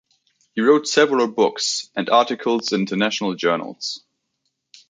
[0.55, 4.03] He wrote several books and articles in international journals.